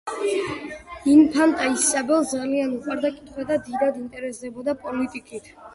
[1.15, 5.59] ინფანტა ისაბელს ძალიან უყვარდა კითხვა და დიდად ინტერესდებოდა პოლიტიკით.